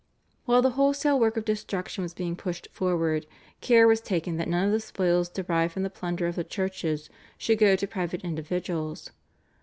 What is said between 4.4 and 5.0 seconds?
none of the